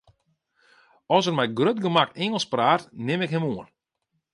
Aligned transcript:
As 1.15 1.23
er 1.29 1.35
mei 1.37 1.49
grut 1.59 1.83
gemak 1.85 2.09
Ingelsk 2.25 2.49
praat, 2.53 2.81
nim 3.05 3.23
ik 3.25 3.33
him 3.33 3.47
oan. 3.51 3.69